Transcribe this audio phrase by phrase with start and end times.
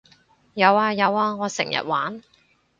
[0.55, 2.23] 有呀有呀我成日玩